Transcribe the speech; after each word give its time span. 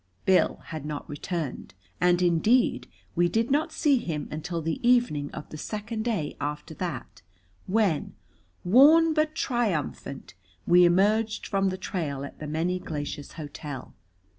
Bill 0.25 0.61
had 0.65 0.83
not 0.83 1.07
returned, 1.07 1.75
and, 1.99 2.23
indeed, 2.23 2.87
we 3.15 3.29
did 3.29 3.51
not 3.51 3.71
see 3.71 3.99
him 3.99 4.27
until 4.31 4.59
the 4.59 4.79
evening 4.81 5.29
of 5.29 5.47
the 5.49 5.59
second 5.59 6.03
day 6.05 6.35
after 6.41 6.73
that, 6.73 7.21
when, 7.67 8.15
worn 8.63 9.13
but 9.13 9.35
triumphant, 9.35 10.33
we 10.65 10.85
emerged 10.85 11.45
from 11.45 11.69
the 11.69 11.77
trail 11.77 12.25
at 12.25 12.39
the 12.39 12.47
Many 12.47 12.79
Glaciers 12.79 13.33
Hotel. 13.33 13.93